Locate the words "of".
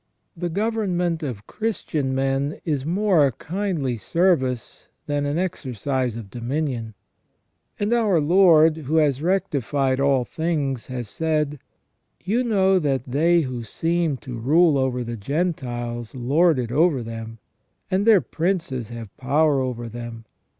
1.21-1.45, 6.15-6.31